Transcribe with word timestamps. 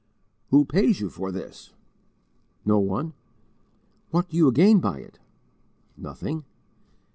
"Who 0.49 0.65
pays 0.65 0.99
you 0.99 1.11
for 1.11 1.31
this?" 1.31 1.73
"No 2.65 2.79
one." 2.79 3.13
"What 4.09 4.29
do 4.29 4.35
you 4.35 4.51
gain 4.51 4.79
by 4.79 4.97
it?" 4.97 5.19
"Nothing." 5.95 6.43